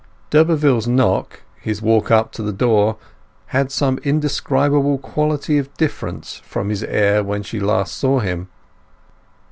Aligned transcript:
D'Urberville's 0.31 0.87
knock, 0.87 1.41
his 1.61 1.79
walk 1.79 2.09
up 2.09 2.31
to 2.31 2.41
the 2.41 2.51
door, 2.51 2.97
had 3.53 3.71
some 3.71 3.99
indescribable 3.99 4.97
quality 4.97 5.59
of 5.59 5.71
difference 5.77 6.37
from 6.43 6.69
his 6.69 6.81
air 6.83 7.23
when 7.23 7.43
she 7.43 7.59
last 7.59 7.93
saw 7.95 8.17
him. 8.17 8.47